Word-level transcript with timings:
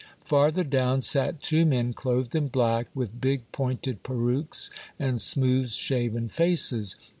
Farther 0.25 0.63
down 0.63 1.01
sat 1.03 1.43
two 1.43 1.63
men 1.63 1.93
clothed 1.93 2.33
in 2.33 2.47
black, 2.47 2.87
with 2.95 3.21
big 3.21 3.43
pointed 3.51 4.01
perruques 4.01 4.71
and 4.97 5.21
smooth 5.21 5.71
shaven 5.73 6.27
faces. 6.27 6.95